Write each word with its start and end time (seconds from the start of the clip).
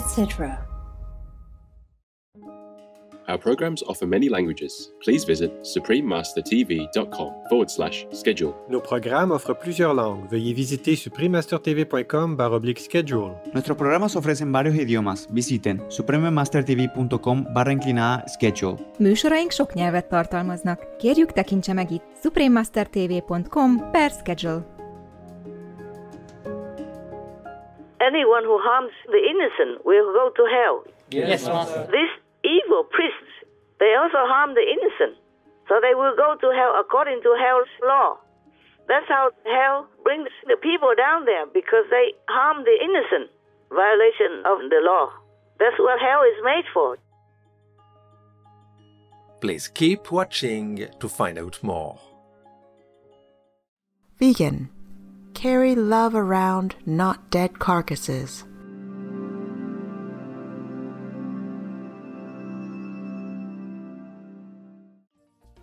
etc. 0.00 0.70
Our 3.30 3.38
programs 3.38 3.82
offer 3.86 4.08
many 4.08 4.28
languages. 4.28 4.90
Please 5.04 5.24
visit 5.24 5.52
suprememastertv.com 5.62 7.30
forward 7.48 7.70
slash 7.70 8.06
schedule. 8.12 8.54
Nos 8.68 8.82
programas 8.82 9.30
offrent 9.30 9.60
plusieurs 9.60 9.94
langues. 9.94 10.28
Veuillez 10.30 10.54
visiter 10.54 10.96
suprememastertv.com 10.96 12.36
oblique 12.40 12.80
schedule. 12.80 13.30
Nuestros 13.52 13.76
programas 13.76 14.16
ofrecen 14.16 14.52
varios 14.52 14.74
idiomas. 14.74 15.28
Visiten 15.30 15.80
suprememastertv.com 15.88 17.46
barra 17.52 17.70
inclinada 17.70 18.24
schedule. 18.26 18.76
Műsoraink 18.98 19.50
sok 19.50 19.74
nyelvet 19.74 20.08
tartalmaznak. 20.08 20.96
Kérjük 20.98 21.32
tekintse 21.32 21.72
meg 21.72 21.90
itt 21.90 22.02
suprememastertv.com 22.22 23.90
per 23.90 24.10
schedule. 24.10 24.79
Anyone 28.10 28.42
who 28.42 28.58
harms 28.58 28.90
the 29.06 29.22
innocent 29.22 29.86
will 29.86 30.10
go 30.12 30.34
to 30.34 30.44
hell. 30.50 30.76
Yes, 31.10 31.46
Master. 31.46 31.86
These 31.94 32.14
evil 32.42 32.82
priests, 32.90 33.30
they 33.78 33.94
also 33.94 34.26
harm 34.26 34.54
the 34.58 34.66
innocent. 34.66 35.14
So 35.68 35.78
they 35.78 35.94
will 35.94 36.16
go 36.16 36.34
to 36.34 36.48
hell 36.58 36.74
according 36.74 37.22
to 37.22 37.30
hell's 37.38 37.70
law. 37.86 38.18
That's 38.88 39.06
how 39.06 39.30
hell 39.46 39.86
brings 40.02 40.30
the 40.50 40.56
people 40.56 40.90
down 40.98 41.24
there 41.24 41.46
because 41.46 41.86
they 41.90 42.14
harm 42.26 42.64
the 42.64 42.76
innocent. 42.82 43.30
Violation 43.70 44.42
of 44.44 44.58
the 44.66 44.80
law. 44.82 45.14
That's 45.60 45.78
what 45.78 46.00
hell 46.00 46.22
is 46.26 46.38
made 46.42 46.66
for. 46.74 46.98
Please 49.40 49.68
keep 49.68 50.10
watching 50.10 50.88
to 50.98 51.08
find 51.08 51.38
out 51.38 51.62
more. 51.62 52.00
Vegan. 54.18 54.68
Carry 55.40 55.74
love 55.74 56.14
around, 56.14 56.76
not 56.84 57.30
dead 57.30 57.58
carcasses. 57.58 58.44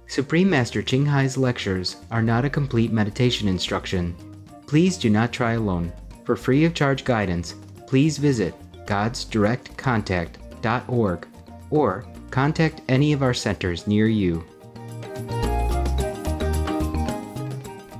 Supreme 0.07 0.49
Master 0.49 0.81
Ching 0.81 1.05
Hai's 1.05 1.37
lectures 1.37 1.97
are 2.09 2.23
not 2.23 2.43
a 2.43 2.49
complete 2.49 2.91
meditation 2.91 3.47
instruction. 3.47 4.15
Please 4.65 4.97
do 4.97 5.11
not 5.11 5.31
try 5.31 5.51
alone. 5.51 5.93
For 6.25 6.35
free 6.35 6.65
of 6.65 6.73
charge 6.73 7.03
guidance, 7.03 7.53
please 7.85 8.17
visit 8.17 8.55
godsdirectcontact.org 8.87 11.27
or 11.69 12.03
contact 12.31 12.81
any 12.89 13.13
of 13.13 13.21
our 13.21 13.35
centers 13.35 13.85
near 13.85 14.07
you. 14.07 14.43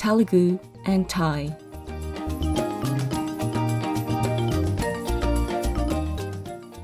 Telugu, 0.00 0.58
and 0.86 1.06
Thai. 1.10 1.54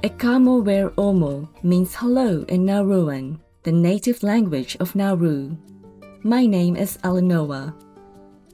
Ekamowir 0.03 0.91
Omo 0.97 1.49
means 1.62 1.94
hello 1.94 2.44
in 2.49 2.66
Nauruan, 2.66 3.38
the 3.62 3.72
native 3.72 4.22
language 4.22 4.76
of 4.81 4.94
Nauru. 4.94 5.56
My 6.25 6.44
name 6.44 6.76
is 6.76 6.99
Eleanor. 7.05 7.75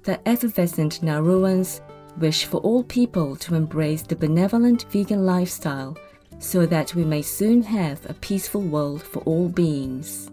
The 0.05 0.21
effervescent 0.29 1.01
Nauruans 1.03 1.81
wish 2.19 2.45
for 2.45 2.59
all 2.59 2.85
people 2.85 3.35
to 3.35 3.57
embrace 3.57 4.03
the 4.03 4.15
benevolent 4.15 4.87
vegan 4.93 5.27
lifestyle 5.27 5.99
so 6.39 6.67
that 6.67 6.95
we 6.95 7.05
may 7.05 7.23
soon 7.23 7.65
have 7.65 8.09
a 8.09 8.15
peaceful 8.15 8.63
world 8.63 9.03
for 9.03 9.23
all 9.25 9.49
beings. 9.49 10.32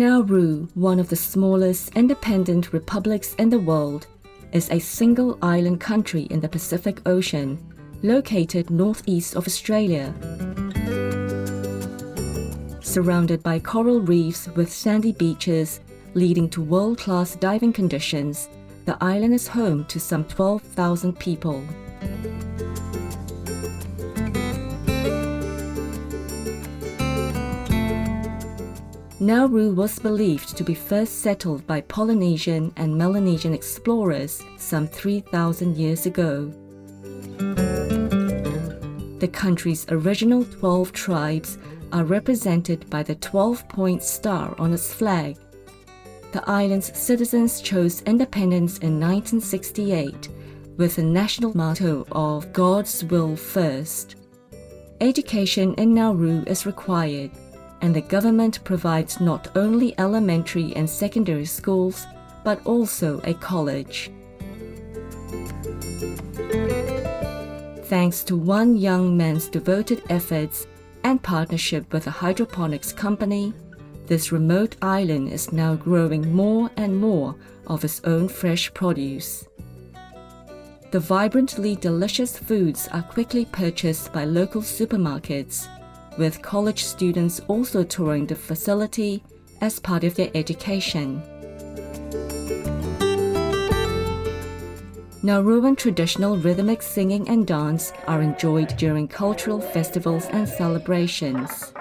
Nauru, 0.00 0.66
one 0.72 0.98
of 0.98 1.10
the 1.10 1.14
smallest 1.14 1.94
independent 1.94 2.72
republics 2.72 3.34
in 3.34 3.50
the 3.50 3.58
world, 3.58 4.06
is 4.50 4.70
a 4.70 4.78
single 4.78 5.38
island 5.42 5.78
country 5.78 6.22
in 6.30 6.40
the 6.40 6.48
Pacific 6.48 7.02
Ocean, 7.04 7.58
located 8.02 8.70
northeast 8.70 9.36
of 9.36 9.46
Australia. 9.46 10.14
Surrounded 12.80 13.42
by 13.42 13.58
coral 13.58 14.00
reefs 14.00 14.48
with 14.56 14.72
sandy 14.72 15.12
beaches 15.12 15.80
leading 16.14 16.48
to 16.48 16.62
world 16.62 16.96
class 16.96 17.36
diving 17.36 17.74
conditions, 17.74 18.48
the 18.86 18.96
island 19.02 19.34
is 19.34 19.46
home 19.46 19.84
to 19.84 20.00
some 20.00 20.24
12,000 20.24 21.18
people. 21.18 21.62
Nauru 29.22 29.74
was 29.74 29.98
believed 29.98 30.56
to 30.56 30.64
be 30.64 30.72
first 30.72 31.20
settled 31.20 31.66
by 31.66 31.82
Polynesian 31.82 32.72
and 32.76 32.96
Melanesian 32.96 33.52
explorers 33.52 34.42
some 34.56 34.86
3,000 34.86 35.76
years 35.76 36.06
ago. 36.06 36.46
The 39.18 39.28
country's 39.30 39.84
original 39.90 40.46
12 40.46 40.92
tribes 40.92 41.58
are 41.92 42.04
represented 42.04 42.88
by 42.88 43.02
the 43.02 43.14
12 43.16 43.68
point 43.68 44.02
star 44.02 44.54
on 44.58 44.72
its 44.72 44.94
flag. 44.94 45.36
The 46.32 46.42
island's 46.48 46.98
citizens 46.98 47.60
chose 47.60 48.00
independence 48.06 48.78
in 48.78 48.98
1968 48.98 50.30
with 50.78 50.96
the 50.96 51.02
national 51.02 51.54
motto 51.54 52.06
of 52.12 52.50
God's 52.54 53.04
Will 53.04 53.36
First. 53.36 54.16
Education 55.02 55.74
in 55.74 55.92
Nauru 55.92 56.42
is 56.46 56.64
required 56.64 57.32
and 57.80 57.94
the 57.94 58.00
government 58.00 58.62
provides 58.64 59.20
not 59.20 59.48
only 59.56 59.98
elementary 59.98 60.74
and 60.76 60.88
secondary 60.88 61.44
schools, 61.44 62.06
but 62.44 62.64
also 62.66 63.20
a 63.24 63.34
college. 63.34 64.10
Thanks 67.84 68.22
to 68.24 68.36
one 68.36 68.76
young 68.76 69.16
man's 69.16 69.48
devoted 69.48 70.02
efforts 70.10 70.66
and 71.02 71.22
partnership 71.22 71.92
with 71.92 72.06
a 72.06 72.10
hydroponics 72.10 72.92
company, 72.92 73.52
this 74.06 74.32
remote 74.32 74.76
island 74.82 75.32
is 75.32 75.52
now 75.52 75.74
growing 75.74 76.32
more 76.32 76.70
and 76.76 76.96
more 76.96 77.34
of 77.66 77.84
its 77.84 78.00
own 78.04 78.28
fresh 78.28 78.72
produce. 78.74 79.46
The 80.90 81.00
vibrantly 81.00 81.76
delicious 81.76 82.36
foods 82.36 82.88
are 82.88 83.02
quickly 83.02 83.44
purchased 83.44 84.12
by 84.12 84.24
local 84.24 84.62
supermarkets 84.62 85.68
with 86.18 86.42
college 86.42 86.84
students 86.84 87.40
also 87.48 87.82
touring 87.82 88.26
the 88.26 88.34
facility 88.34 89.22
as 89.60 89.78
part 89.78 90.04
of 90.04 90.14
their 90.14 90.30
education. 90.34 91.22
Nauruan 95.22 95.76
traditional 95.76 96.38
rhythmic 96.38 96.80
singing 96.80 97.28
and 97.28 97.46
dance 97.46 97.92
are 98.06 98.22
enjoyed 98.22 98.74
during 98.78 99.06
cultural 99.06 99.60
festivals 99.60 100.24
and 100.26 100.48
celebrations. 100.48 101.74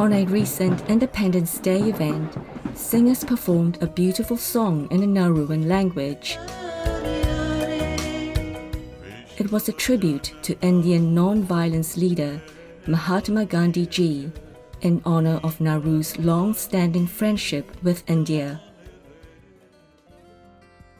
On 0.00 0.12
a 0.12 0.24
recent 0.24 0.88
Independence 0.88 1.58
Day 1.58 1.82
event, 1.82 2.34
singers 2.74 3.22
performed 3.22 3.80
a 3.82 3.86
beautiful 3.86 4.36
song 4.36 4.88
in 4.90 5.00
the 5.00 5.06
Nauruan 5.06 5.66
language. 5.68 6.38
It 9.40 9.50
was 9.50 9.70
a 9.70 9.72
tribute 9.72 10.34
to 10.42 10.60
Indian 10.60 11.14
non-violence 11.14 11.96
leader 11.96 12.42
Mahatma 12.86 13.46
Gandhi 13.46 13.86
ji, 13.86 14.30
in 14.82 15.00
honor 15.06 15.40
of 15.42 15.58
Nauru's 15.62 16.18
long 16.18 16.52
standing 16.52 17.06
friendship 17.06 17.64
with 17.82 18.04
India. 18.06 18.60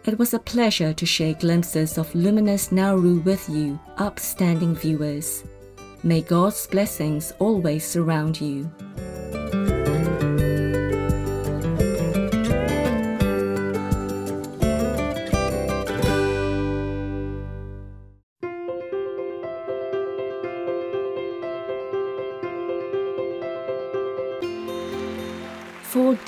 It 0.07 0.19
was 0.19 0.33
a 0.33 0.39
pleasure 0.39 0.95
to 0.95 1.05
share 1.05 1.35
glimpses 1.35 1.99
of 1.99 2.15
luminous 2.15 2.73
Nauru 2.73 3.21
with 3.21 3.47
you, 3.47 3.79
upstanding 3.99 4.75
viewers. 4.75 5.45
May 6.03 6.23
God's 6.23 6.67
blessings 6.67 7.35
always 7.41 7.85
surround 7.85 8.41
you. 8.41 8.71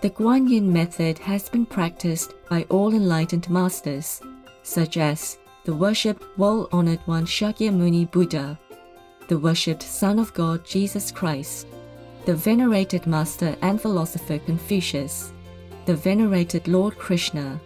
The 0.00 0.10
Kuan 0.10 0.46
Yin 0.48 0.72
method 0.72 1.18
has 1.18 1.48
been 1.48 1.66
practiced 1.66 2.32
by 2.48 2.64
all 2.68 2.94
enlightened 2.94 3.50
masters, 3.50 4.20
such 4.62 4.96
as 4.96 5.38
the 5.64 5.74
worshipped 5.74 6.22
world 6.38 6.68
honored 6.70 7.00
one 7.06 7.26
Shakyamuni 7.26 8.08
Buddha, 8.12 8.56
the 9.26 9.36
worshipped 9.36 9.82
Son 9.82 10.20
of 10.20 10.32
God 10.34 10.64
Jesus 10.64 11.10
Christ, 11.10 11.66
the 12.26 12.34
venerated 12.36 13.08
master 13.08 13.56
and 13.60 13.80
philosopher 13.80 14.38
Confucius, 14.38 15.32
the 15.84 15.96
venerated 15.96 16.68
Lord 16.68 16.96
Krishna, 16.96 17.60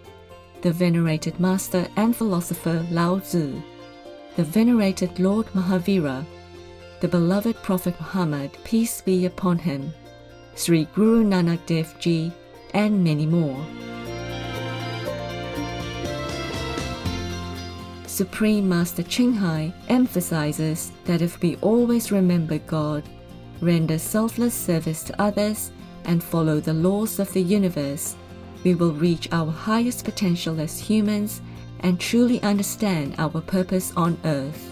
the 0.63 0.73
venerated 0.73 1.39
master 1.39 1.87
and 1.97 2.17
philosopher 2.17 2.87
Lao 2.91 3.19
Tzu, 3.19 3.61
the 4.37 4.45
venerated 4.45 5.19
Lord 5.19 5.49
Mahavira, 5.49 6.25
the 7.01 7.09
beloved 7.09 7.57
Prophet 7.57 7.95
Muhammad, 8.01 8.57
peace 8.65 9.03
be 9.03 9.27
upon 9.27 9.59
him, 9.59 9.93
Sri 10.55 10.87
Guru 10.95 11.25
Nanak 11.25 11.65
Dev 11.67 11.95
Ji, 11.99 12.33
and 12.75 13.03
many 13.03 13.27
more. 13.27 13.65
Supreme 18.07 18.69
Master 18.69 19.03
Ching 19.03 19.33
Hai 19.33 19.73
emphasizes 19.89 20.93
that 21.07 21.23
if 21.23 21.41
we 21.41 21.57
always 21.57 22.13
remember 22.13 22.59
God, 22.59 23.03
render 23.61 23.99
selfless 23.99 24.55
service 24.55 25.03
to 25.05 25.21
others, 25.21 25.71
and 26.05 26.23
follow 26.23 26.61
the 26.61 26.75
laws 26.75 27.19
of 27.19 27.33
the 27.33 27.43
universe, 27.43 28.17
we 28.65 28.75
will 28.75 28.93
reach 28.93 29.29
our 29.33 29.51
highest 29.51 30.05
potential 30.05 30.61
as 30.61 30.79
humans 30.79 31.41
and 31.81 31.99
truly 31.99 32.41
understand 32.43 33.15
our 33.19 33.41
purpose 33.41 33.93
on 33.97 34.19
earth. 34.25 34.72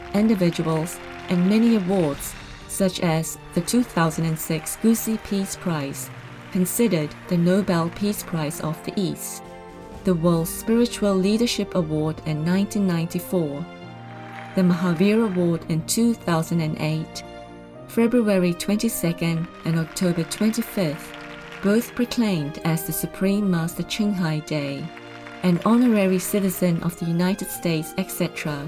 individuals, 0.13 0.99
and 1.29 1.49
many 1.49 1.75
awards, 1.75 2.33
such 2.67 2.99
as 3.01 3.37
the 3.53 3.61
2006 3.61 4.77
Gusi 4.77 5.23
Peace 5.23 5.55
Prize, 5.55 6.09
considered 6.51 7.13
the 7.27 7.37
Nobel 7.37 7.89
Peace 7.89 8.23
Prize 8.23 8.61
of 8.61 8.83
the 8.85 8.93
East, 8.99 9.43
the 10.03 10.15
World 10.15 10.47
Spiritual 10.47 11.15
Leadership 11.15 11.75
Award 11.75 12.17
in 12.25 12.45
1994, 12.45 13.65
the 14.55 14.61
Mahavir 14.61 15.23
Award 15.25 15.63
in 15.69 15.85
2008, 15.85 17.23
February 17.87 18.53
22nd 18.53 19.47
and 19.65 19.79
October 19.79 20.23
25th, 20.23 21.15
both 21.61 21.93
proclaimed 21.93 22.59
as 22.63 22.85
the 22.85 22.93
Supreme 22.93 23.49
Master 23.49 23.83
Ching 23.83 24.13
Hai 24.13 24.39
Day, 24.39 24.83
an 25.43 25.59
honorary 25.65 26.19
citizen 26.19 26.81
of 26.83 26.97
the 26.99 27.05
United 27.05 27.49
States, 27.49 27.93
etc., 27.97 28.67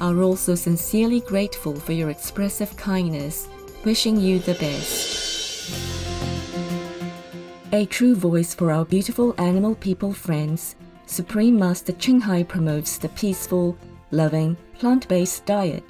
are 0.00 0.22
also 0.22 0.54
sincerely 0.54 1.20
grateful 1.20 1.74
for 1.74 1.92
your 1.92 2.10
expressive 2.10 2.76
kindness, 2.76 3.48
wishing 3.84 4.18
you 4.18 4.38
the 4.38 4.54
best. 4.54 5.70
A 7.72 7.84
true 7.86 8.14
voice 8.14 8.54
for 8.54 8.72
our 8.72 8.84
beautiful 8.84 9.34
animal 9.38 9.74
people 9.74 10.12
friends, 10.12 10.76
Supreme 11.06 11.58
Master 11.58 11.92
Ching 11.92 12.20
Hai 12.20 12.42
promotes 12.42 12.98
the 12.98 13.08
peaceful, 13.10 13.76
loving, 14.10 14.56
plant 14.78 15.06
based 15.08 15.44
diet 15.44 15.84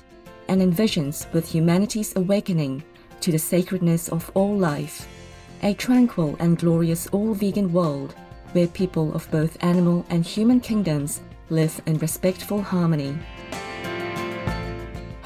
and 0.49 0.61
envisions 0.61 1.31
with 1.33 1.49
humanity's 1.49 2.17
awakening 2.17 2.83
to 3.21 3.31
the 3.31 3.39
sacredness 3.39 4.09
of 4.09 4.31
all 4.35 4.57
life, 4.57 5.07
a 5.63 5.75
tranquil 5.75 6.37
and 6.39 6.59
glorious 6.59 7.07
all 7.09 7.35
vegan 7.35 7.73
world 7.73 8.15
where 8.53 8.67
people 8.67 9.13
of 9.15 9.31
both 9.31 9.63
animal 9.63 10.05
and 10.09 10.25
human 10.25 10.61
kingdoms 10.61 11.21
live 11.51 11.81
in 11.87 11.99
respectful 11.99 12.63
harmony. 12.63 13.17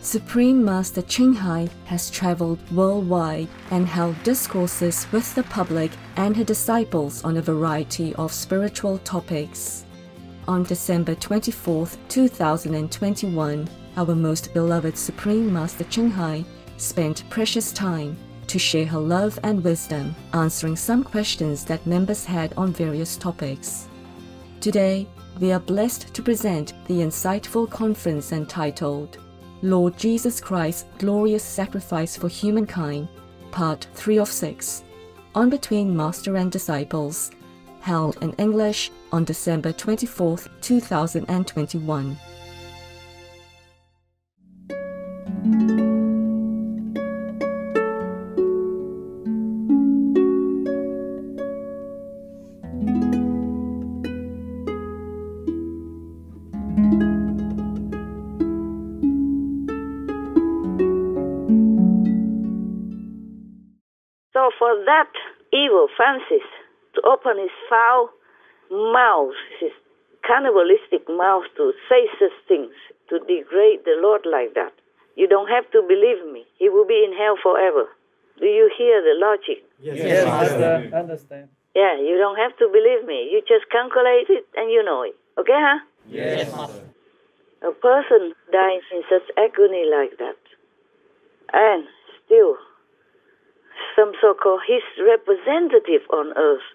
Supreme 0.00 0.64
Master 0.64 1.02
Ching 1.02 1.34
Hai 1.34 1.68
has 1.86 2.08
traveled 2.08 2.60
worldwide 2.70 3.48
and 3.72 3.86
held 3.86 4.22
discourses 4.22 5.10
with 5.10 5.34
the 5.34 5.42
public 5.44 5.90
and 6.16 6.36
her 6.36 6.44
disciples 6.44 7.24
on 7.24 7.36
a 7.36 7.42
variety 7.42 8.14
of 8.14 8.32
spiritual 8.32 8.98
topics. 8.98 9.84
On 10.46 10.62
December 10.62 11.16
24, 11.16 11.88
2021, 12.08 13.68
our 13.96 14.14
most 14.14 14.54
beloved 14.54 14.96
Supreme 14.96 15.52
Master 15.52 15.84
Ching 15.84 16.12
Hai 16.12 16.44
spent 16.76 17.28
precious 17.28 17.72
time 17.72 18.16
to 18.46 18.58
share 18.58 18.86
her 18.86 19.00
love 19.00 19.38
and 19.42 19.62
wisdom, 19.64 20.14
answering 20.32 20.76
some 20.76 21.02
questions 21.02 21.64
that 21.64 21.84
members 21.86 22.24
had 22.24 22.54
on 22.56 22.72
various 22.72 23.16
topics. 23.16 23.88
Today, 24.60 25.08
we 25.40 25.50
are 25.52 25.60
blessed 25.60 26.14
to 26.14 26.22
present 26.22 26.72
the 26.86 27.00
insightful 27.00 27.68
conference 27.68 28.32
entitled 28.32 29.18
Lord 29.62 29.96
Jesus 29.98 30.40
Christ's 30.40 30.84
Glorious 30.98 31.42
Sacrifice 31.42 32.16
for 32.16 32.28
Humankind, 32.28 33.08
Part 33.50 33.88
3 33.94 34.18
of 34.18 34.28
6, 34.28 34.84
on 35.34 35.50
Between 35.50 35.96
Master 35.96 36.36
and 36.36 36.52
Disciples, 36.52 37.32
held 37.80 38.22
in 38.22 38.32
English 38.34 38.92
on 39.10 39.24
December 39.24 39.72
24, 39.72 40.38
2021. 40.60 42.18
For 64.78 64.84
that 64.84 65.10
evil 65.52 65.88
Francis 65.96 66.46
to 66.94 67.02
open 67.06 67.38
his 67.38 67.50
foul 67.68 68.10
mouth, 68.70 69.34
his 69.60 69.72
cannibalistic 70.26 71.08
mouth 71.08 71.44
to 71.56 71.72
say 71.88 72.06
such 72.18 72.36
things, 72.46 72.74
to 73.08 73.18
degrade 73.20 73.84
the 73.84 73.96
Lord 74.00 74.22
like 74.30 74.54
that, 74.54 74.72
you 75.16 75.26
don't 75.26 75.48
have 75.48 75.70
to 75.72 75.82
believe 75.82 76.20
me. 76.32 76.44
He 76.58 76.68
will 76.68 76.86
be 76.86 77.04
in 77.06 77.16
hell 77.16 77.36
forever. 77.42 77.88
Do 78.38 78.46
you 78.46 78.70
hear 78.76 79.02
the 79.02 79.16
logic? 79.18 79.64
Yes, 79.80 80.24
Master. 80.24 80.94
Understand. 80.94 81.48
Yeah, 81.74 81.98
you 81.98 82.16
don't 82.18 82.36
have 82.36 82.56
to 82.58 82.68
believe 82.68 83.06
me. 83.06 83.28
You 83.32 83.40
just 83.40 83.70
calculate 83.70 84.28
it 84.28 84.46
and 84.56 84.70
you 84.70 84.84
know 84.84 85.02
it. 85.02 85.16
Okay, 85.38 85.56
huh? 85.56 85.78
Yes, 86.08 86.52
Master. 86.52 86.84
A 87.62 87.72
person 87.72 88.34
dies 88.52 88.86
in 88.92 89.02
such 89.10 89.26
agony 89.36 89.84
like 89.90 90.18
that, 90.18 90.38
and 91.52 91.84
still 92.24 92.54
some 93.96 94.12
so-called 94.20 94.60
his 94.66 94.82
representative 94.98 96.02
on 96.10 96.32
earth 96.36 96.66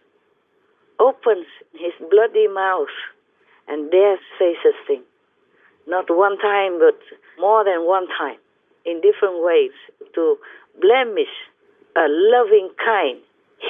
opens 0.99 1.47
his 1.73 1.93
bloody 2.09 2.47
mouth 2.47 2.93
and 3.67 3.91
dares 3.91 4.19
say 4.37 4.55
such 4.63 4.75
thing. 4.87 5.01
Not 5.87 6.05
one 6.09 6.37
time, 6.37 6.79
but 6.79 6.99
more 7.39 7.63
than 7.63 7.85
one 7.85 8.07
time, 8.07 8.37
in 8.85 9.01
different 9.01 9.43
ways, 9.43 9.71
to 10.15 10.37
blemish 10.79 11.31
a 11.95 12.07
loving, 12.09 12.69
kind 12.83 13.19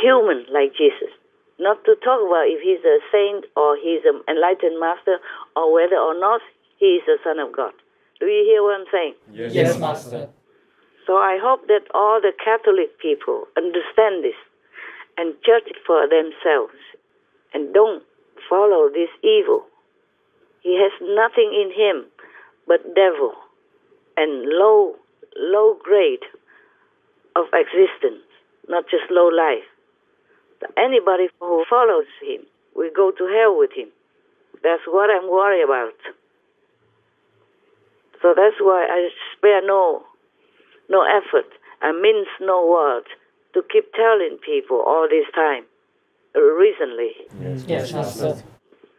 human 0.02 0.46
like 0.52 0.74
Jesus. 0.76 1.10
Not 1.60 1.84
to 1.86 1.96
talk 2.04 2.20
about 2.26 2.50
if 2.50 2.62
he's 2.62 2.84
a 2.84 3.00
saint 3.12 3.46
or 3.56 3.78
he's 3.78 4.02
an 4.06 4.22
enlightened 4.28 4.80
master 4.80 5.18
or 5.56 5.74
whether 5.74 5.98
or 5.98 6.18
not 6.20 6.42
he 6.78 6.98
is 6.98 7.04
the 7.06 7.18
Son 7.24 7.40
of 7.40 7.56
God. 7.56 7.74
Do 8.20 8.26
you 8.26 8.44
hear 8.46 8.64
what 8.64 8.80
I'm 8.80 8.88
saying? 8.92 9.14
Yes, 9.32 9.54
yes 9.54 9.80
Master. 9.80 10.30
So 11.06 11.18
I 11.18 11.38
hope 11.42 11.68
that 11.68 11.84
all 11.94 12.22
the 12.22 12.32
Catholic 12.44 12.98
people 13.00 13.48
understand 13.58 14.24
this 14.24 14.40
and 15.18 15.34
judge 15.46 15.68
it 15.68 15.78
for 15.86 16.08
themselves 16.08 16.80
and 17.54 17.74
don't 17.74 18.04
follow 18.50 18.90
this 18.90 19.10
evil. 19.22 19.66
He 20.62 20.80
has 20.80 20.92
nothing 21.02 21.52
in 21.52 21.72
him 21.76 22.06
but 22.68 22.96
devil 22.96 23.34
and 24.16 24.46
low 24.48 24.96
low 25.36 25.78
grade 25.82 26.24
of 27.36 27.46
existence, 27.54 28.24
not 28.70 28.86
just 28.90 29.10
low 29.10 29.28
life. 29.28 29.66
Anybody 30.78 31.28
who 31.40 31.66
follows 31.70 32.06
him 32.22 32.46
will 32.76 32.92
go 32.96 33.12
to 33.12 33.24
hell 33.28 33.58
with 33.58 33.72
him. 33.76 33.90
That's 34.64 34.84
what 34.88 35.10
I'm 35.10 35.30
worried 35.30 35.64
about. 35.64 35.98
So 38.22 38.34
that's 38.38 38.56
why 38.62 38.88
I 38.90 39.10
spare 39.36 39.66
no 39.66 40.06
no 40.90 41.04
effort 41.04 41.50
and 41.82 42.02
mince 42.02 42.30
no 42.40 42.66
words 42.66 43.08
to 43.54 43.62
keep 43.72 43.94
telling 43.94 44.38
people 44.44 44.82
all 44.82 45.08
this 45.10 45.28
time, 45.36 45.64
uh, 46.36 46.42
recently. 46.42 47.12
Yes, 47.40 47.66
yes 47.68 47.94
Master. 47.94 48.42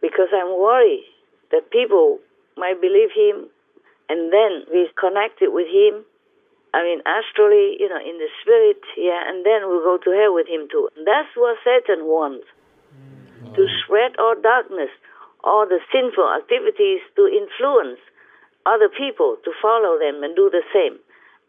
Because 0.01 0.29
I'm 0.33 0.55
worried 0.57 1.03
that 1.51 1.71
people 1.71 2.19
might 2.57 2.79
believe 2.79 3.09
him 3.11 3.49
and 4.09 4.31
then 4.31 4.63
be 4.71 4.87
connected 4.99 5.51
with 5.51 5.67
him. 5.67 6.05
I 6.73 6.83
mean, 6.83 7.01
astrally, 7.07 7.79
you 7.79 7.87
know, 7.89 7.99
in 7.99 8.19
the 8.19 8.29
spirit, 8.41 8.81
yeah, 8.97 9.23
and 9.27 9.45
then 9.45 9.67
we'll 9.67 9.83
go 9.83 9.97
to 9.97 10.11
hell 10.11 10.33
with 10.33 10.47
him 10.47 10.67
too. 10.69 10.89
That's 11.05 11.31
what 11.35 11.57
Satan 11.63 12.05
wants 12.05 12.45
to 13.55 13.67
spread 13.83 14.15
all 14.19 14.35
darkness, 14.41 14.91
all 15.43 15.65
the 15.65 15.79
sinful 15.91 16.27
activities 16.35 16.99
to 17.15 17.27
influence 17.27 17.99
other 18.65 18.89
people 18.89 19.37
to 19.45 19.51
follow 19.61 19.97
them 19.99 20.23
and 20.23 20.35
do 20.35 20.49
the 20.51 20.63
same 20.73 20.99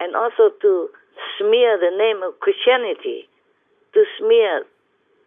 and 0.01 0.15
also 0.15 0.51
to 0.63 0.89
smear 1.39 1.79
the 1.79 1.97
name 1.97 2.23
of 2.23 2.39
Christianity, 2.41 3.29
to 3.95 4.05
smear 4.19 4.65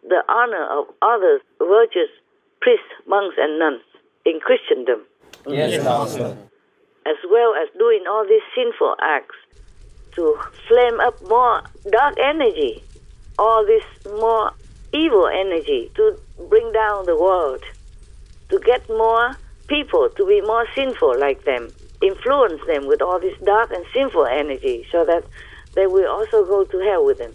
the 0.08 0.22
honor 0.28 0.66
of 0.70 0.86
others, 1.02 1.40
virtuous 1.58 2.10
priests, 2.60 2.92
monks, 3.06 3.36
and 3.38 3.58
nuns. 3.58 3.82
in 4.24 4.40
Christendom. 4.40 5.00
Yes, 5.46 5.82
Master. 5.82 6.36
As 7.06 7.16
well 7.30 7.54
as 7.54 7.68
doing 7.78 8.04
all 8.08 8.24
these 8.28 8.42
sinful 8.54 8.96
acts 9.00 9.36
to 10.12 10.38
flame 10.68 11.00
up 11.00 11.20
more 11.28 11.62
dark 11.90 12.16
energy, 12.18 12.82
all 13.38 13.64
this 13.64 13.84
more 14.20 14.52
evil 14.92 15.26
energy 15.26 15.90
to 15.94 16.18
bring 16.48 16.70
down 16.72 17.06
the 17.06 17.16
world, 17.16 17.62
to 18.50 18.58
get 18.60 18.86
more 18.88 19.36
people 19.68 20.08
to 20.16 20.26
be 20.26 20.40
more 20.42 20.66
sinful 20.74 21.18
like 21.18 21.44
them, 21.44 21.68
influence 22.02 22.60
them 22.66 22.86
with 22.86 23.02
all 23.02 23.20
this 23.20 23.36
dark 23.44 23.70
and 23.70 23.84
sinful 23.92 24.26
energy 24.26 24.86
so 24.90 25.04
that 25.04 25.24
they 25.74 25.86
will 25.86 26.08
also 26.10 26.44
go 26.44 26.64
to 26.64 26.78
hell 26.80 27.04
with 27.04 27.18
them. 27.18 27.32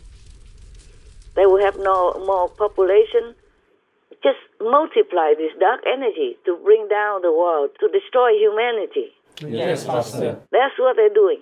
They 1.36 1.46
will 1.46 1.64
have 1.64 1.78
no 1.78 2.14
more 2.26 2.50
population. 2.50 3.36
Just 4.24 4.40
multiply 4.60 5.34
this 5.38 5.52
dark 5.60 5.82
energy 5.86 6.38
to 6.46 6.58
bring 6.64 6.88
down 6.88 7.22
the 7.22 7.32
world, 7.32 7.72
to 7.80 7.88
destroy 7.90 8.32
humanity. 8.40 9.14
Yes, 9.42 9.86
Master. 9.86 10.40
That's 10.52 10.78
what 10.80 10.96
they're 10.96 11.14
doing. 11.14 11.42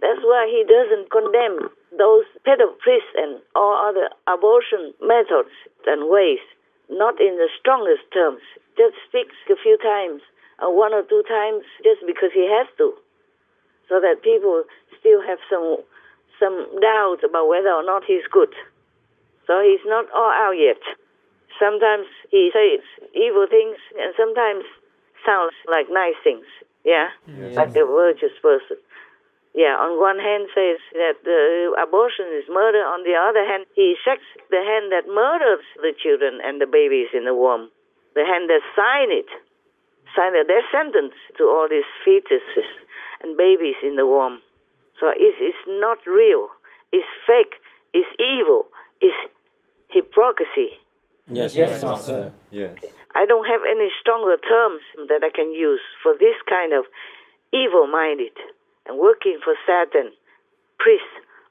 That's 0.00 0.22
why 0.22 0.46
he 0.46 0.62
doesn't 0.62 1.10
condemn 1.10 1.70
those 1.98 2.24
pedo 2.46 2.78
priests 2.78 3.10
and 3.16 3.42
all 3.56 3.74
other 3.88 4.08
abortion 4.30 4.94
methods 5.02 5.50
and 5.86 6.08
ways, 6.08 6.38
not 6.88 7.20
in 7.20 7.36
the 7.36 7.48
strongest 7.58 8.06
terms. 8.14 8.40
Just 8.76 8.94
speaks 9.08 9.34
a 9.50 9.56
few 9.60 9.76
times, 9.82 10.22
uh, 10.58 10.70
one 10.70 10.92
or 10.92 11.02
two 11.02 11.22
times, 11.28 11.64
just 11.82 12.02
because 12.06 12.30
he 12.34 12.46
has 12.46 12.66
to, 12.78 12.92
so 13.88 14.00
that 14.00 14.22
people 14.22 14.64
still 14.98 15.22
have 15.22 15.38
some 15.50 15.78
some 16.38 16.54
doubt 16.80 17.18
about 17.24 17.48
whether 17.48 17.70
or 17.70 17.82
not 17.82 18.04
he's 18.06 18.26
good. 18.30 18.54
So 19.46 19.60
he's 19.60 19.82
not 19.86 20.06
all 20.14 20.30
out 20.30 20.54
yet. 20.54 20.78
Sometimes 21.58 22.06
he 22.30 22.50
says 22.52 22.84
evil 23.14 23.46
things, 23.50 23.78
and 23.98 24.14
sometimes 24.16 24.64
sounds 25.26 25.54
like 25.66 25.86
nice 25.90 26.18
things. 26.22 26.46
Yeah, 26.84 27.10
like 27.56 27.74
a 27.74 27.84
virtuous 27.84 28.36
person. 28.40 28.78
Yeah, 29.54 29.74
on 29.74 29.98
one 29.98 30.22
hand 30.22 30.46
says 30.54 30.78
that 30.94 31.18
the 31.24 31.74
abortion 31.74 32.30
is 32.36 32.46
murder. 32.46 32.78
On 32.78 33.02
the 33.02 33.16
other 33.18 33.42
hand, 33.42 33.66
he 33.74 33.96
shakes 34.04 34.28
the 34.54 34.62
hand 34.62 34.92
that 34.94 35.10
murders 35.10 35.64
the 35.82 35.90
children 35.96 36.38
and 36.44 36.60
the 36.60 36.66
babies 36.70 37.08
in 37.12 37.24
the 37.24 37.34
womb. 37.34 37.66
The 38.14 38.22
hand 38.22 38.48
that 38.50 38.62
sign 38.76 39.10
it, 39.10 39.26
sign 40.14 40.32
the 40.32 40.44
death 40.46 40.68
sentence 40.70 41.14
to 41.36 41.44
all 41.44 41.68
these 41.68 41.88
fetuses 42.06 42.68
and 43.22 43.36
babies 43.36 43.76
in 43.82 43.96
the 43.96 44.06
womb. 44.06 44.40
So 45.00 45.10
it's, 45.14 45.38
it's 45.40 45.64
not 45.66 45.98
real. 46.06 46.48
It's 46.92 47.06
fake. 47.26 47.60
It's 47.92 48.08
evil. 48.18 48.66
It's 49.00 49.16
hypocrisy. 49.88 50.78
Yes, 51.30 51.54
yes, 51.54 51.82
Master. 51.82 52.32
Yes. 52.50 52.76
I 53.14 53.26
don't 53.26 53.46
have 53.46 53.60
any 53.68 53.88
stronger 54.00 54.36
terms 54.36 54.82
that 55.08 55.22
I 55.22 55.30
can 55.30 55.52
use 55.52 55.80
for 56.02 56.14
this 56.18 56.36
kind 56.48 56.72
of 56.72 56.84
evil 57.52 57.86
minded 57.86 58.32
and 58.86 58.98
working 58.98 59.38
for 59.42 59.54
Satan, 59.66 60.12
priest 60.78 61.04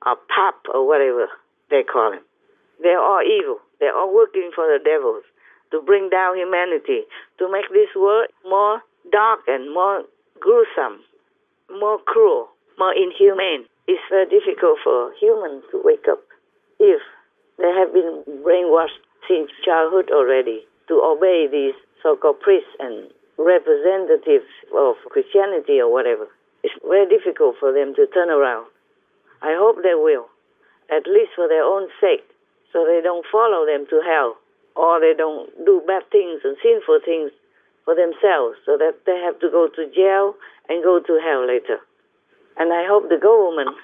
or 0.06 0.16
pop 0.34 0.66
or 0.74 0.88
whatever 0.88 1.28
they 1.70 1.84
call 1.84 2.14
him. 2.14 2.22
They're 2.82 3.02
all 3.02 3.22
evil. 3.22 3.60
They're 3.80 3.96
all 3.96 4.14
working 4.14 4.52
for 4.54 4.66
the 4.66 4.84
devil 4.84 5.22
to 5.72 5.82
bring 5.82 6.10
down 6.10 6.38
humanity, 6.38 7.04
to 7.40 7.52
make 7.52 7.70
this 7.72 7.90
world 7.96 8.28
more 8.48 8.82
dark 9.12 9.42
and 9.48 9.74
more 9.74 10.04
gruesome, 10.40 11.02
more 11.70 12.00
cruel, 12.06 12.50
more 12.78 12.94
inhumane. 12.94 13.66
It's 13.88 14.04
very 14.10 14.28
difficult 14.28 14.80
for 14.84 15.12
humans 15.20 15.64
to 15.72 15.82
wake 15.84 16.08
up 16.10 16.20
if 16.80 17.02
they 17.58 17.72
have 17.74 17.94
been 17.94 18.24
brainwashed 18.44 19.02
since 19.28 19.50
childhood 19.66 20.12
already 20.12 20.66
to 20.88 21.02
obey 21.04 21.48
these 21.52 21.76
so-called 22.04 22.40
priests 22.40 22.70
and 22.80 23.10
representatives 23.38 24.50
of 24.76 24.96
Christianity 25.10 25.80
or 25.80 25.92
whatever. 25.92 26.28
It's 26.64 26.74
very 26.84 27.08
difficult 27.08 27.56
for 27.60 27.72
them 27.72 27.94
to 27.96 28.08
turn 28.08 28.30
around. 28.30 28.68
I 29.42 29.56
hope 29.58 29.84
they 29.84 29.96
will, 29.96 30.28
at 30.90 31.08
least 31.08 31.32
for 31.36 31.48
their 31.48 31.64
own 31.64 31.88
sake, 32.02 32.26
so 32.74 32.86
they 32.86 33.02
don't 33.02 33.26
follow 33.32 33.66
them 33.66 33.86
to 33.90 34.02
hell 34.02 34.38
or 34.78 35.02
they 35.02 35.14
don't 35.18 35.50
do 35.66 35.82
bad 35.90 36.06
things 36.14 36.46
and 36.46 36.56
sinful 36.62 37.02
things 37.04 37.34
for 37.84 37.98
themselves 37.98 38.62
so 38.62 38.78
that 38.78 38.94
they 39.10 39.18
have 39.26 39.40
to 39.42 39.50
go 39.50 39.68
to 39.68 39.90
jail 39.90 40.38
and 40.70 40.84
go 40.84 41.02
to 41.02 41.14
hell 41.18 41.48
later. 41.48 41.82
And 42.58 42.72
I 42.72 42.86
hope 42.86 43.10
the 43.10 43.18
government 43.18 43.76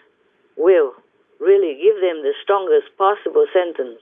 will 0.55 0.93
really 1.41 1.73
give 1.81 1.97
them 1.97 2.21
the 2.21 2.37
strongest 2.41 2.93
possible 2.97 3.45
sentence 3.51 3.99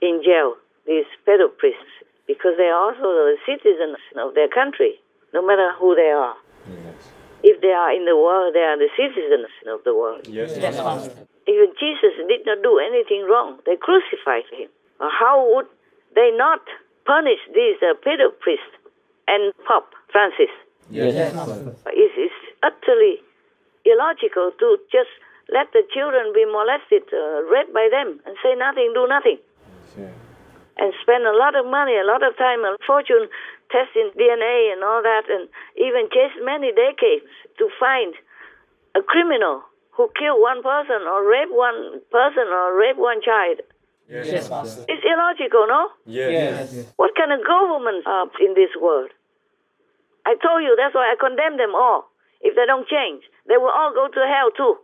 in 0.00 0.24
jail, 0.24 0.56
these 0.86 1.08
pedo 1.28 1.52
priests, 1.52 1.92
because 2.26 2.56
they 2.56 2.68
are 2.68 2.80
also 2.90 3.12
the 3.12 3.36
citizens 3.44 4.00
of 4.16 4.34
their 4.34 4.48
country, 4.48 4.96
no 5.32 5.44
matter 5.44 5.72
who 5.78 5.94
they 5.94 6.10
are. 6.10 6.36
If 7.42 7.60
they 7.60 7.70
are 7.70 7.92
in 7.92 8.04
the 8.04 8.16
world, 8.16 8.54
they 8.54 8.64
are 8.64 8.76
the 8.76 8.90
citizens 8.96 9.52
of 9.68 9.84
the 9.84 9.94
world. 9.94 10.26
Yes, 10.26 10.56
Yes, 10.58 10.76
Even 11.46 11.70
Jesus 11.78 12.14
did 12.26 12.42
not 12.44 12.62
do 12.62 12.80
anything 12.80 13.24
wrong. 13.28 13.58
They 13.66 13.76
crucified 13.76 14.48
him. 14.50 14.68
How 14.98 15.46
would 15.54 15.66
they 16.16 16.32
not 16.34 16.60
punish 17.04 17.38
these 17.54 17.76
uh, 17.84 17.94
pedo 18.02 18.32
priests 18.40 18.74
and 19.28 19.52
Pope 19.68 19.94
Francis? 20.10 20.50
Yes, 20.90 21.34
Master. 21.34 21.76
It's, 21.92 22.14
it's 22.16 22.40
utterly 22.62 23.22
illogical 23.84 24.50
to 24.58 24.78
just 24.90 25.12
let 25.52 25.70
the 25.70 25.82
children 25.94 26.32
be 26.34 26.42
molested, 26.44 27.06
uh, 27.14 27.46
raped 27.46 27.72
by 27.72 27.86
them, 27.90 28.18
and 28.26 28.34
say 28.42 28.54
nothing, 28.58 28.90
do 28.94 29.06
nothing, 29.06 29.38
and 30.78 30.92
spend 31.02 31.22
a 31.26 31.36
lot 31.36 31.54
of 31.54 31.66
money, 31.70 31.94
a 31.94 32.06
lot 32.06 32.26
of 32.26 32.34
time, 32.36 32.64
a 32.66 32.74
fortune 32.86 33.30
testing 33.70 34.10
DNA 34.18 34.72
and 34.74 34.82
all 34.82 35.02
that, 35.02 35.30
and 35.30 35.46
even 35.78 36.10
chase 36.10 36.34
many 36.42 36.72
decades 36.74 37.30
to 37.58 37.68
find 37.78 38.14
a 38.94 39.02
criminal 39.02 39.62
who 39.94 40.10
killed 40.18 40.40
one 40.40 40.62
person 40.62 41.06
or 41.08 41.22
raped 41.24 41.52
one 41.52 42.00
person 42.10 42.46
or 42.50 42.74
raped 42.76 42.98
one 42.98 43.22
child. 43.22 43.62
Yes, 44.08 44.48
Master. 44.50 44.84
It's 44.88 45.02
illogical, 45.02 45.66
no? 45.66 45.90
Yes. 46.06 46.92
What 46.96 47.14
kind 47.16 47.32
of 47.32 47.44
government 47.44 48.06
are 48.06 48.30
in 48.40 48.54
this 48.54 48.70
world? 48.80 49.10
I 50.24 50.34
told 50.42 50.62
you 50.62 50.74
that's 50.78 50.94
why 50.94 51.10
I 51.10 51.16
condemn 51.18 51.56
them 51.58 51.74
all. 51.74 52.10
If 52.40 52.54
they 52.54 52.66
don't 52.66 52.86
change, 52.86 53.24
they 53.48 53.56
will 53.56 53.72
all 53.74 53.92
go 53.94 54.06
to 54.08 54.20
hell 54.26 54.50
too. 54.54 54.78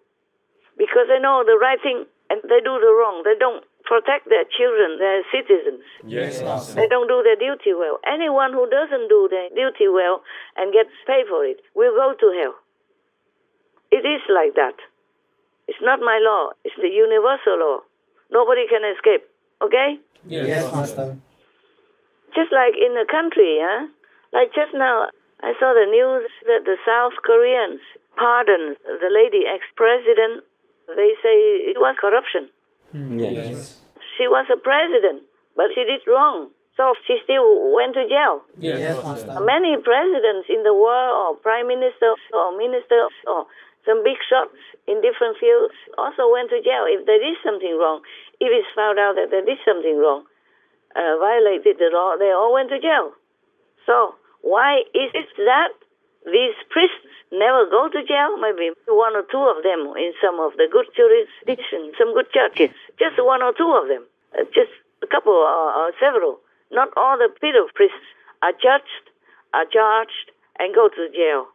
Because 0.79 1.07
they 1.07 1.19
know 1.21 1.45
the 1.47 1.59
right 1.59 1.79
thing 1.83 2.07
and 2.31 2.41
they 2.43 2.59
do 2.65 2.75
the 2.81 2.93
wrong. 2.99 3.23
They 3.25 3.39
don't 3.39 3.63
protect 3.85 4.31
their 4.31 4.47
children, 4.49 4.99
their 4.99 5.23
citizens. 5.31 5.83
Yes, 6.07 6.41
They 6.75 6.89
don't 6.89 7.07
do 7.09 7.23
their 7.23 7.37
duty 7.37 7.75
well. 7.75 7.99
Anyone 8.07 8.53
who 8.55 8.67
doesn't 8.71 9.07
do 9.09 9.29
their 9.31 9.51
duty 9.51 9.87
well 9.91 10.23
and 10.57 10.73
gets 10.73 10.91
paid 11.07 11.27
for 11.29 11.45
it 11.45 11.61
will 11.75 11.95
go 11.95 12.15
to 12.19 12.27
hell. 12.41 12.55
It 13.91 14.07
is 14.07 14.23
like 14.31 14.55
that. 14.55 14.79
It's 15.69 15.83
not 15.83 16.01
my 16.01 16.19
law. 16.23 16.51
It's 16.65 16.75
the 16.81 16.89
universal 16.89 17.59
law. 17.59 17.79
Nobody 18.33 18.66
can 18.66 18.81
escape. 18.97 19.29
Okay? 19.61 20.01
Yes, 20.27 20.73
Master. 20.73 21.16
just 22.35 22.51
like 22.53 22.75
in 22.75 22.95
the 22.97 23.07
country, 23.07 23.61
huh? 23.61 23.87
Like 24.33 24.55
just 24.57 24.73
now, 24.73 25.12
I 25.42 25.53
saw 25.61 25.77
the 25.77 25.87
news 25.90 26.31
that 26.49 26.64
the 26.64 26.77
South 26.87 27.12
Koreans 27.23 27.81
pardoned 28.16 28.77
the 28.85 29.11
lady 29.12 29.45
ex-president. 29.45 30.45
They 30.88 31.12
say 31.21 31.37
it 31.71 31.77
was 31.79 31.95
corruption. 32.01 32.49
Hmm, 32.92 33.18
yes. 33.18 33.81
She 34.16 34.29
was 34.29 34.47
a 34.53 34.57
president, 34.57 35.23
but 35.57 35.73
she 35.75 35.85
did 35.85 36.01
wrong. 36.09 36.49
So 36.77 36.95
she 37.07 37.21
still 37.25 37.73
went 37.77 37.92
to 37.95 38.09
jail. 38.09 38.40
Yes, 38.57 38.97
Master. 39.05 39.40
Many 39.45 39.77
presidents 39.77 40.49
in 40.49 40.62
the 40.64 40.73
world, 40.73 41.12
or 41.21 41.37
prime 41.37 41.68
ministers, 41.68 42.21
or 42.33 42.57
ministers, 42.57 43.12
or 43.29 43.45
some 43.85 44.05
big 44.05 44.18
shots 44.29 44.59
in 44.87 45.03
different 45.03 45.38
fields 45.38 45.75
also 45.99 46.31
went 46.31 46.51
to 46.51 46.62
jail 46.62 46.87
if 46.87 47.07
they 47.07 47.18
did 47.18 47.37
something 47.42 47.75
wrong. 47.79 48.03
If 48.38 48.51
it's 48.51 48.71
found 48.75 48.99
out 48.99 49.18
that 49.18 49.31
they 49.31 49.42
did 49.42 49.59
something 49.66 49.99
wrong, 49.99 50.25
uh, 50.95 51.18
violated 51.18 51.79
the 51.79 51.90
law, 51.90 52.14
they 52.18 52.31
all 52.31 52.53
went 52.55 52.71
to 52.71 52.79
jail. 52.79 53.12
So 53.87 54.14
why 54.42 54.83
is 54.95 55.11
it 55.14 55.31
that 55.38 55.75
these 56.27 56.55
priests 56.71 57.07
never 57.31 57.66
go 57.66 57.88
to 57.90 58.01
jail? 58.07 58.38
Maybe 58.38 58.71
one 58.87 59.14
or 59.18 59.27
two 59.27 59.42
of 59.42 59.62
them 59.62 59.90
in 59.99 60.12
some 60.23 60.38
of 60.38 60.55
the 60.59 60.71
good 60.71 60.87
jurisdictions, 60.95 61.95
some 61.99 62.14
good 62.14 62.31
churches. 62.31 62.71
Just 62.99 63.18
one 63.18 63.42
or 63.42 63.53
two 63.53 63.71
of 63.75 63.88
them. 63.88 64.07
Uh, 64.35 64.45
just 64.55 64.71
a 65.03 65.07
couple 65.07 65.35
or, 65.35 65.71
or 65.75 65.92
several. 65.99 66.38
Not 66.71 66.88
all 66.97 67.18
the 67.18 67.31
pedo 67.42 67.66
priests 67.75 68.07
are 68.42 68.53
judged, 68.53 69.11
are 69.55 69.66
charged, 69.66 70.31
and 70.59 70.75
go 70.75 70.88
to 70.88 71.11
jail. 71.11 71.52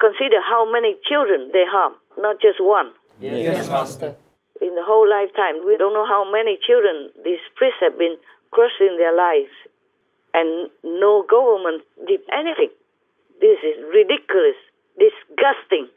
Consider 0.00 0.40
how 0.40 0.64
many 0.64 0.96
children 1.04 1.50
they 1.52 1.64
harm, 1.68 1.94
not 2.16 2.40
just 2.40 2.56
one. 2.58 2.90
Yes, 3.20 3.68
Master. 3.68 4.16
In 4.60 4.74
the 4.74 4.84
whole 4.84 5.08
lifetime, 5.08 5.60
we 5.64 5.76
don't 5.76 5.92
know 5.92 6.08
how 6.08 6.24
many 6.24 6.58
children 6.64 7.12
these 7.24 7.40
priests 7.56 7.80
have 7.80 7.98
been 7.98 8.16
crushed 8.50 8.80
in 8.80 8.96
their 8.96 9.14
lives, 9.14 9.52
and 10.32 10.70
no 10.84 11.24
government 11.28 11.84
did 12.08 12.20
anything. 12.32 12.72
This 13.40 13.60
is 13.60 13.76
ridiculous, 13.92 14.56
disgusting, 14.96 15.88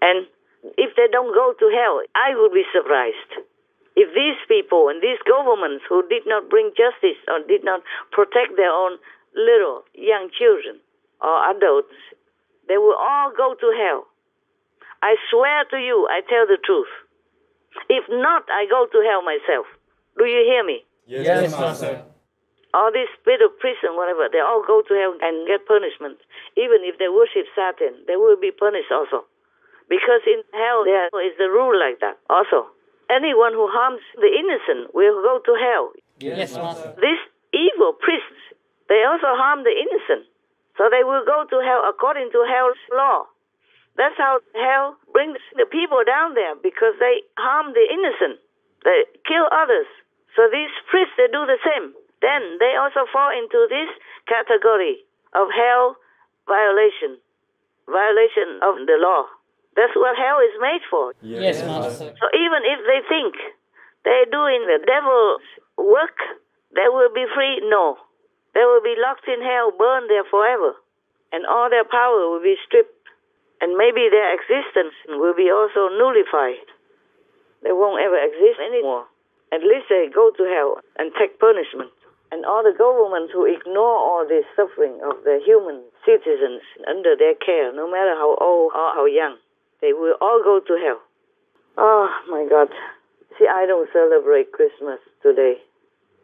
and 0.00 0.28
if 0.76 0.94
they 0.96 1.08
don't 1.10 1.32
go 1.32 1.54
to 1.56 1.66
hell, 1.72 2.04
I 2.14 2.36
would 2.36 2.52
be 2.52 2.64
surprised. 2.72 3.44
If 3.96 4.14
these 4.14 4.38
people 4.46 4.88
and 4.88 5.02
these 5.02 5.18
governments 5.26 5.84
who 5.88 6.06
did 6.08 6.22
not 6.26 6.48
bring 6.48 6.70
justice 6.76 7.18
or 7.26 7.40
did 7.48 7.64
not 7.64 7.82
protect 8.12 8.56
their 8.56 8.70
own 8.70 8.98
little 9.34 9.82
young 9.94 10.30
children, 10.36 10.80
or 11.20 11.50
adults, 11.50 11.96
they 12.68 12.76
will 12.76 12.96
all 12.96 13.32
go 13.36 13.54
to 13.58 13.68
hell. 13.76 14.06
I 15.02 15.16
swear 15.30 15.64
to 15.70 15.78
you, 15.78 16.06
I 16.10 16.20
tell 16.28 16.46
the 16.46 16.58
truth. 16.62 16.90
If 17.88 18.04
not, 18.08 18.44
I 18.50 18.66
go 18.68 18.86
to 18.90 18.98
hell 19.08 19.22
myself. 19.22 19.66
Do 20.18 20.24
you 20.24 20.42
hear 20.44 20.64
me? 20.64 20.84
Yes, 21.06 21.52
Master. 21.52 22.02
All 22.74 22.92
these 22.92 23.08
spirit 23.16 23.40
of 23.40 23.56
prison, 23.58 23.96
whatever, 23.96 24.28
they 24.28 24.40
all 24.44 24.60
go 24.66 24.82
to 24.82 24.92
hell 24.92 25.16
and 25.22 25.46
get 25.48 25.64
punishment. 25.64 26.20
Even 26.56 26.84
if 26.84 26.98
they 26.98 27.08
worship 27.08 27.48
Satan, 27.56 28.04
they 28.06 28.16
will 28.16 28.36
be 28.36 28.50
punished 28.52 28.92
also. 28.92 29.24
Because 29.88 30.20
in 30.28 30.44
hell 30.52 30.84
there 30.84 31.08
is 31.24 31.32
the 31.38 31.48
rule 31.48 31.72
like 31.72 32.00
that 32.04 32.20
also. 32.28 32.68
Anyone 33.08 33.56
who 33.56 33.72
harms 33.72 34.04
the 34.20 34.28
innocent 34.28 34.92
will 34.92 35.22
go 35.24 35.40
to 35.40 35.52
hell. 35.56 35.96
Yes, 36.20 36.52
Master. 36.52 36.92
These 37.00 37.24
evil 37.56 37.96
priests, 37.96 38.52
they 38.92 39.00
also 39.08 39.32
harm 39.32 39.64
the 39.64 39.72
innocent. 39.72 40.28
So 40.78 40.86
they 40.86 41.02
will 41.02 41.26
go 41.26 41.42
to 41.42 41.56
hell 41.58 41.82
according 41.90 42.30
to 42.30 42.46
hell's 42.46 42.78
law. 42.94 43.26
That's 43.98 44.14
how 44.14 44.38
hell 44.54 44.94
brings 45.10 45.42
the 45.58 45.66
people 45.66 46.06
down 46.06 46.38
there 46.38 46.54
because 46.54 46.94
they 47.02 47.26
harm 47.34 47.74
the 47.74 47.82
innocent. 47.90 48.38
They 48.86 49.10
kill 49.26 49.50
others. 49.50 49.90
So 50.38 50.46
these 50.46 50.70
priests, 50.86 51.18
they 51.18 51.26
do 51.26 51.42
the 51.50 51.58
same. 51.66 51.98
Then 52.22 52.62
they 52.62 52.78
also 52.78 53.10
fall 53.10 53.34
into 53.34 53.66
this 53.66 53.90
category 54.30 55.02
of 55.34 55.50
hell 55.50 55.98
violation, 56.46 57.18
violation 57.90 58.62
of 58.62 58.86
the 58.86 59.02
law. 59.02 59.26
That's 59.74 59.94
what 59.98 60.14
hell 60.14 60.38
is 60.46 60.54
made 60.62 60.82
for. 60.86 61.14
Yes, 61.22 61.58
Master. 61.66 62.14
So 62.14 62.26
even 62.38 62.62
if 62.70 62.80
they 62.86 63.02
think 63.10 63.34
they're 64.06 64.30
doing 64.30 64.62
the 64.66 64.78
devil's 64.86 65.42
work, 65.74 66.18
they 66.74 66.86
will 66.86 67.10
be 67.10 67.26
free. 67.34 67.62
No. 67.66 67.98
They 68.54 68.64
will 68.64 68.82
be 68.82 68.96
locked 68.98 69.28
in 69.28 69.42
hell, 69.42 69.70
burned 69.70 70.10
there 70.10 70.24
forever. 70.24 70.74
And 71.32 71.44
all 71.46 71.68
their 71.68 71.84
power 71.84 72.28
will 72.30 72.42
be 72.42 72.56
stripped. 72.66 72.94
And 73.60 73.76
maybe 73.76 74.08
their 74.08 74.32
existence 74.34 74.94
will 75.08 75.34
be 75.34 75.50
also 75.50 75.90
nullified. 75.92 76.62
They 77.62 77.72
won't 77.72 78.00
ever 78.00 78.16
exist 78.16 78.60
anymore. 78.62 79.06
At 79.52 79.62
least 79.62 79.90
they 79.90 80.08
go 80.12 80.30
to 80.30 80.44
hell 80.44 80.78
and 80.96 81.12
take 81.18 81.40
punishment. 81.40 81.90
And 82.30 82.44
all 82.44 82.62
the 82.62 82.76
governments 82.76 83.32
who 83.32 83.48
ignore 83.48 83.96
all 83.96 84.26
this 84.28 84.44
suffering 84.54 85.00
of 85.02 85.24
the 85.24 85.40
human 85.44 85.82
citizens 86.04 86.60
under 86.86 87.16
their 87.16 87.34
care, 87.34 87.72
no 87.72 87.90
matter 87.90 88.14
how 88.14 88.36
old 88.36 88.72
or 88.76 88.94
how 88.94 89.06
young, 89.06 89.36
they 89.80 89.92
will 89.92 90.14
all 90.20 90.42
go 90.44 90.60
to 90.60 90.74
hell. 90.84 91.00
Oh 91.78 92.08
my 92.28 92.46
God. 92.48 92.68
See, 93.38 93.46
I 93.48 93.66
don't 93.66 93.88
celebrate 93.92 94.52
Christmas 94.52 95.00
today. 95.22 95.56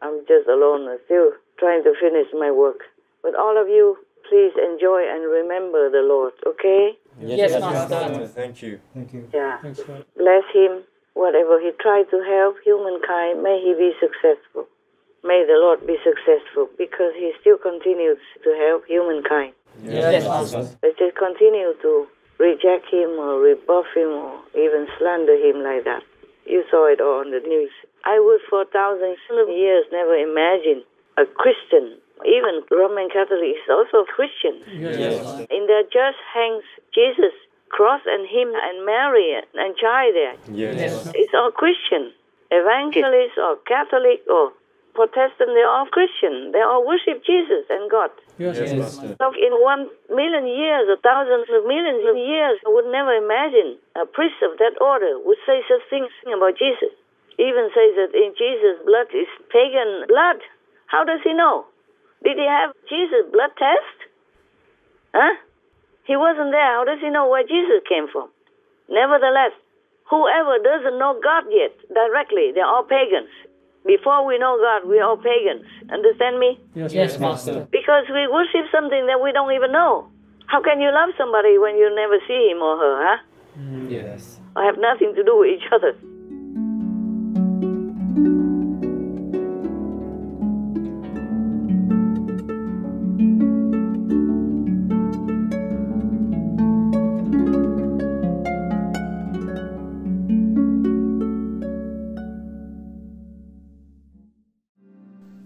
I'm 0.01 0.21
just 0.27 0.47
alone, 0.47 0.87
still 1.05 1.31
trying 1.57 1.83
to 1.83 1.93
finish 1.99 2.27
my 2.33 2.51
work. 2.51 2.81
But 3.23 3.35
all 3.35 3.59
of 3.59 3.67
you, 3.67 3.97
please 4.29 4.53
enjoy 4.57 5.05
and 5.07 5.25
remember 5.29 5.89
the 5.89 6.01
Lord, 6.01 6.33
okay? 6.45 6.97
Yes, 7.19 7.59
Master. 7.59 8.27
Thank 8.27 8.61
you. 8.61 8.79
Thank 8.93 9.13
you. 9.13 9.29
Yeah. 9.33 9.57
Thanks, 9.61 9.81
Lord. 9.87 10.05
Bless 10.17 10.43
him. 10.53 10.83
Whatever 11.13 11.61
he 11.61 11.71
tried 11.79 12.11
to 12.11 12.19
help 12.27 12.57
humankind, 12.63 13.41
may 13.41 13.61
he 13.63 13.73
be 13.73 13.93
successful. 13.99 14.67
May 15.23 15.45
the 15.47 15.57
Lord 15.57 15.87
be 15.87 15.95
successful 16.03 16.69
because 16.77 17.15
he 17.15 17.31
still 17.39 17.57
continues 17.57 18.19
to 18.43 18.49
help 18.67 18.85
humankind. 18.85 19.53
Yes, 19.81 20.27
Master. 20.27 20.77
Let's 20.83 20.99
just 20.99 21.15
continue 21.17 21.73
to 21.81 22.07
reject 22.37 22.91
him 22.91 23.15
or 23.17 23.39
rebuff 23.39 23.87
him 23.95 24.11
or 24.11 24.43
even 24.53 24.87
slander 24.99 25.39
him 25.39 25.63
like 25.63 25.85
that. 25.85 26.03
You 26.45 26.63
saw 26.69 26.91
it 26.91 27.01
all 27.01 27.21
on 27.25 27.31
the 27.31 27.39
news. 27.39 27.71
I 28.03 28.19
would 28.19 28.41
for 28.49 28.65
thousands 28.65 29.17
of 29.31 29.49
years 29.49 29.85
never 29.91 30.13
imagine 30.13 30.83
a 31.17 31.25
Christian, 31.25 31.97
even 32.25 32.61
Roman 32.71 33.09
Catholic 33.09 33.55
is 33.55 33.67
also 33.69 34.05
Christian. 34.05 34.61
Yes, 34.67 35.23
Master. 35.23 35.47
In 35.49 35.67
their 35.67 35.83
church 35.83 36.15
hangs 36.33 36.63
Jesus, 36.93 37.33
cross 37.69 38.01
and 38.05 38.27
him 38.27 38.51
and 38.55 38.85
Mary 38.85 39.35
and 39.35 39.75
child 39.77 40.15
there. 40.15 40.35
Yes. 40.51 41.11
It's 41.15 41.33
all 41.33 41.51
Christian. 41.51 42.11
Evangelist 42.51 43.37
or 43.37 43.57
Catholic 43.67 44.21
or 44.29 44.53
Protestant, 44.95 45.51
they're 45.51 45.67
all 45.67 45.87
Christian. 45.91 46.55
They 46.55 46.63
all 46.63 46.87
worship 46.87 47.19
Jesus 47.27 47.67
and 47.69 47.91
God. 47.91 48.11
Yes, 48.39 48.71
Master. 48.71 49.15
So 49.19 49.35
in 49.35 49.51
one 49.59 49.91
million 50.07 50.47
years 50.47 50.87
or 50.87 50.95
thousands 51.03 51.51
of 51.51 51.67
millions 51.67 51.99
of 52.07 52.15
years, 52.15 52.59
I 52.63 52.71
would 52.71 52.87
never 52.87 53.11
imagine 53.11 53.75
a 53.99 54.07
priest 54.07 54.39
of 54.39 54.55
that 54.59 54.79
order 54.79 55.19
would 55.19 55.37
say 55.45 55.59
such 55.67 55.83
things 55.89 56.07
about 56.23 56.55
Jesus. 56.55 56.95
Even 57.35 57.67
say 57.75 57.91
that 57.99 58.15
in 58.15 58.31
Jesus' 58.39 58.79
blood 58.87 59.11
is 59.11 59.27
pagan 59.51 60.07
blood. 60.07 60.39
How 60.95 61.03
does 61.03 61.19
he 61.27 61.33
know? 61.35 61.67
Did 62.23 62.39
he 62.39 62.47
have 62.47 62.71
Jesus' 62.87 63.27
blood 63.27 63.51
test? 63.59 63.97
Huh? 65.11 65.35
He 66.07 66.15
wasn't 66.15 66.55
there. 66.55 66.71
How 66.79 66.87
does 66.87 67.03
he 67.03 67.11
know 67.11 67.27
where 67.27 67.43
Jesus 67.43 67.83
came 67.83 68.07
from? 68.07 68.31
Nevertheless, 68.87 69.51
whoever 70.07 70.55
doesn't 70.63 70.95
know 70.95 71.19
God 71.19 71.51
yet 71.51 71.75
directly, 71.91 72.55
they're 72.55 72.63
all 72.65 72.87
pagans. 72.87 73.27
Before 73.83 74.23
we 74.23 74.39
know 74.39 74.55
God, 74.55 74.87
we're 74.87 75.03
all 75.03 75.19
pagans. 75.19 75.67
Understand 75.91 76.39
me? 76.39 76.63
Yes, 76.79 77.19
Master. 77.19 77.67
Because 77.75 78.07
we 78.07 78.31
worship 78.31 78.71
something 78.71 79.05
that 79.11 79.19
we 79.19 79.35
don't 79.35 79.51
even 79.51 79.75
know. 79.75 80.07
How 80.47 80.63
can 80.63 80.79
you 80.79 80.95
love 80.95 81.11
somebody 81.17 81.59
when 81.59 81.75
you 81.75 81.91
never 81.91 82.23
see 82.23 82.55
him 82.55 82.63
or 82.63 82.79
her, 82.79 82.95
huh? 83.03 83.17
Mm, 83.59 83.91
yes. 83.91 84.39
Or 84.55 84.63
have 84.63 84.79
nothing 84.79 85.11
to 85.15 85.23
do 85.27 85.43
with 85.43 85.59
each 85.59 85.67
other? 85.75 85.91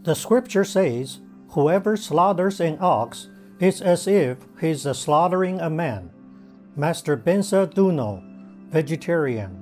The 0.09 0.15
scripture 0.15 0.65
says, 0.65 1.19
Whoever 1.49 1.95
slaughters 1.95 2.59
an 2.59 2.79
ox 2.81 3.29
is 3.59 3.79
as 3.79 4.07
if 4.07 4.39
he's 4.59 4.81
slaughtering 4.97 5.61
a 5.61 5.69
man. 5.69 6.09
Master 6.75 7.15
Beinsa 7.15 7.71
Douno, 7.71 8.23
vegetarian. 8.71 9.53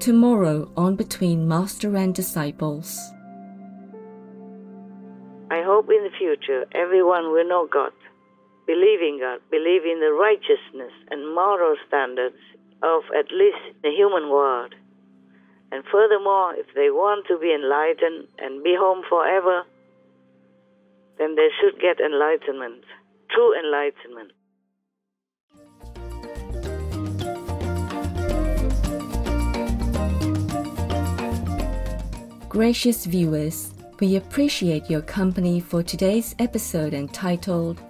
Tomorrow 0.00 0.70
on 0.76 0.96
Between 0.96 1.48
Master 1.48 1.96
and 1.96 2.14
Disciples. 2.14 3.00
I 5.50 5.62
hope 5.62 5.88
in 5.88 6.04
the 6.04 6.12
future 6.18 6.66
everyone 6.74 7.32
will 7.32 7.48
know 7.48 7.66
God, 7.72 7.92
believe 8.66 9.00
in 9.00 9.18
God, 9.18 9.40
believe 9.50 9.86
in 9.86 9.98
the 9.98 10.12
righteousness 10.12 10.92
and 11.10 11.34
moral 11.34 11.76
standards 11.88 12.36
of 12.82 13.00
at 13.18 13.32
least 13.32 13.80
the 13.82 13.88
human 13.88 14.28
world. 14.28 14.74
And 15.72 15.84
furthermore, 15.90 16.54
if 16.54 16.66
they 16.74 16.90
want 16.90 17.26
to 17.26 17.38
be 17.38 17.52
enlightened 17.52 18.28
and 18.38 18.62
be 18.62 18.76
home 18.78 19.02
forever, 19.08 19.64
then 21.18 21.34
they 21.34 21.48
should 21.60 21.80
get 21.80 21.98
enlightenment, 22.00 22.84
true 23.30 23.52
enlightenment. 23.58 24.32
Gracious 32.48 33.04
viewers, 33.04 33.74
we 34.00 34.16
appreciate 34.16 34.88
your 34.88 35.02
company 35.02 35.60
for 35.60 35.82
today's 35.82 36.34
episode 36.38 36.94
entitled 36.94 37.80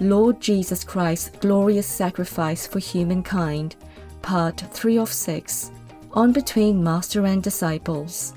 Lord 0.00 0.40
Jesus 0.40 0.82
Christ's 0.82 1.36
Glorious 1.38 1.86
Sacrifice 1.86 2.66
for 2.66 2.78
Humankind, 2.78 3.76
Part 4.22 4.60
3 4.72 4.98
of 4.98 5.12
6, 5.12 5.70
on 6.12 6.32
Between 6.32 6.82
Master 6.82 7.26
and 7.26 7.42
Disciples. 7.42 8.34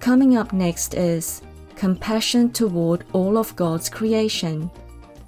Coming 0.00 0.36
up 0.36 0.52
next 0.52 0.94
is 0.94 1.42
Compassion 1.74 2.50
Toward 2.52 3.04
All 3.12 3.36
of 3.36 3.54
God's 3.56 3.88
Creation, 3.88 4.70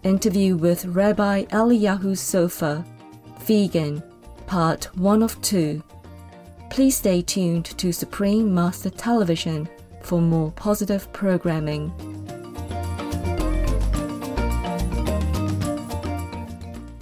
interview 0.03 0.57
with 0.57 0.87
Rabbi 0.87 1.45
Eliyahu 1.47 2.17
Sofa, 2.17 2.85
Vegan, 3.41 4.03
Part 4.47 4.85
1 4.97 5.23
of 5.23 5.41
2. 5.43 5.83
Please 6.71 6.97
stay 6.97 7.21
tuned 7.21 7.67
to 7.67 7.93
Supreme 7.93 8.55
Master 8.55 8.91
Television 8.91 9.69
for 10.03 10.21
more 10.21 10.51
positive 10.53 11.13
programming. 11.13 11.93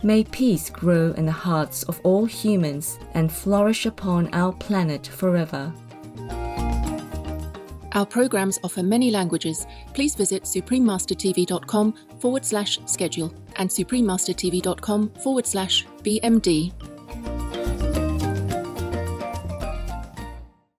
May 0.07 0.23
peace 0.23 0.71
grow 0.71 1.11
in 1.17 1.27
the 1.27 1.33
hearts 1.33 1.83
of 1.83 2.01
all 2.05 2.27
humans 2.27 3.01
and 3.15 3.33
flourish 3.33 3.87
upon 3.87 4.33
our 4.33 4.53
planet 4.53 5.05
forever. 5.05 5.73
Our 7.91 8.07
programs 8.07 8.61
offer 8.63 8.85
many 8.85 9.11
languages. 9.11 9.67
Please 9.95 10.15
visit 10.15 10.45
suprememastertv.com 10.45 11.95
forward 12.21 12.45
slash 12.45 12.79
schedule 12.87 13.35
and 13.57 13.69
suprememastertv.com 13.69 15.09
forward 15.25 15.45
slash 15.45 15.85
BMD. 16.05 16.96